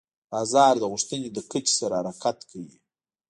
[0.31, 2.77] بازار د غوښتنې له کچې سره حرکت کوي.